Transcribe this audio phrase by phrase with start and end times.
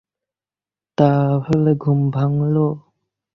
[0.97, 2.55] তাহলে ঘুম ভাঙ্গল!